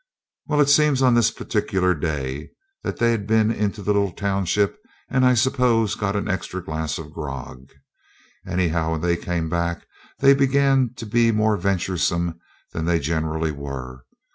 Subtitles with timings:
[0.47, 2.49] Well, it seems on this particular day
[2.81, 4.79] they'd been into the little township,
[5.11, 7.69] and I suppose got an extra glass of grog.
[8.43, 9.85] Anyhow, when they came back
[10.17, 12.39] they began to be more venturesome
[12.73, 14.05] than they generally were.